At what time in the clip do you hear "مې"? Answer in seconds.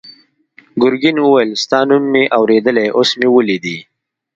2.11-2.23, 3.19-3.27